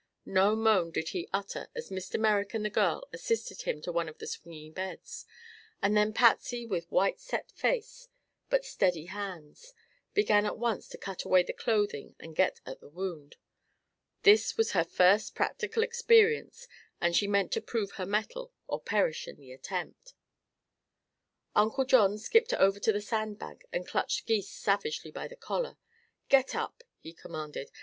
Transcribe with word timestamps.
No 0.25 0.55
moan 0.55 0.89
did 0.89 1.09
he 1.09 1.29
utter 1.31 1.67
as 1.75 1.91
Mr. 1.91 2.19
Merrick 2.19 2.55
and 2.55 2.65
the 2.65 2.71
girl 2.71 3.07
assisted 3.13 3.61
him 3.67 3.83
to 3.83 3.91
one 3.91 4.09
of 4.09 4.17
the 4.17 4.25
swinging 4.25 4.71
beds, 4.73 5.27
and 5.79 5.95
then 5.95 6.11
Patsy, 6.11 6.65
with 6.65 6.89
white, 6.91 7.19
set 7.19 7.51
face 7.51 8.09
but 8.49 8.65
steady 8.65 9.05
hands, 9.05 9.75
began 10.15 10.43
at 10.47 10.57
once 10.57 10.87
to 10.87 10.97
cut 10.97 11.23
away 11.23 11.43
the 11.43 11.53
clothing 11.53 12.15
and 12.19 12.35
get 12.35 12.61
at 12.65 12.79
the 12.79 12.89
wound. 12.89 13.35
This 14.23 14.57
was 14.57 14.71
her 14.71 14.83
first 14.83 15.35
practical 15.35 15.83
experience 15.83 16.67
and 16.99 17.15
she 17.15 17.27
meant 17.27 17.51
to 17.51 17.61
prove 17.61 17.91
her 17.91 18.05
mettle 18.07 18.51
or 18.65 18.81
perish 18.81 19.27
in 19.27 19.37
the 19.37 19.51
attempt. 19.51 20.15
Uncle 21.55 21.85
John 21.85 22.17
skipped 22.17 22.55
over 22.55 22.79
to 22.79 22.91
the 22.91 23.01
sand 23.01 23.37
bank 23.37 23.65
and 23.71 23.85
clutched 23.87 24.25
Gys 24.25 24.49
savagely 24.49 25.11
by 25.11 25.27
the 25.27 25.35
collar. 25.35 25.77
"Get 26.27 26.55
up!" 26.55 26.81
he 26.97 27.13
commanded. 27.13 27.69